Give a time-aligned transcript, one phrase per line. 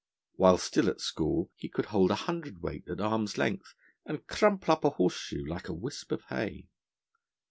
[0.33, 4.83] While still at school he could hold a hundredweight at arm's length, and crumple up
[4.83, 6.69] a horseshoe like a wisp of hay.